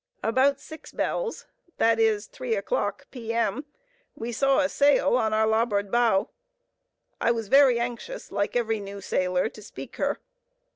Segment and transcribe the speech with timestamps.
[0.23, 1.45] About six bells,
[1.77, 3.65] that is, three o'clock, P.M.,
[4.15, 6.31] we saw a sail on our larboard bow.
[7.21, 10.17] I was very anxious, like every new sailor, to speak her.